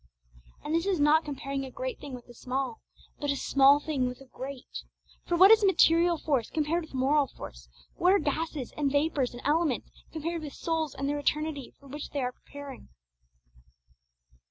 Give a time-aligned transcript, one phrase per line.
[0.63, 2.81] And this is not comparing a great thing with a small,
[3.19, 4.79] but a small thing with a great.
[5.27, 7.69] For what is material force compared with moral force?
[7.97, 12.09] what are gases, and vapours, and elements, compared with souls and the eternity for which
[12.09, 12.89] they are preparing?